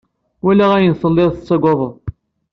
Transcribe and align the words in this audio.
Walaɣ 0.43 0.71
ayen 0.77 0.95
telliḍ 1.01 1.31
tetteggeḍ. 1.31 1.81